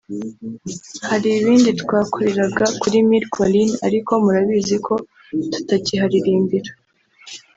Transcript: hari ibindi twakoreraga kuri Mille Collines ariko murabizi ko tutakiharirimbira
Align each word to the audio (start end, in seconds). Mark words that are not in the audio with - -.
hari 1.09 1.29
ibindi 1.39 1.69
twakoreraga 1.81 2.65
kuri 2.81 2.97
Mille 3.09 3.27
Collines 3.33 3.75
ariko 3.87 4.11
murabizi 4.23 4.77
ko 4.85 4.93
tutakiharirimbira 5.51 6.71